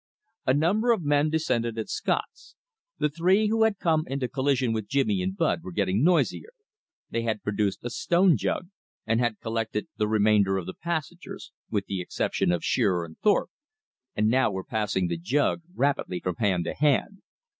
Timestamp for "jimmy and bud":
4.87-5.61